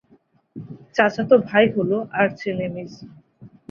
[0.95, 1.91] চাচাত ভাই হ'ল
[2.21, 2.91] আর্চেনেমিজ।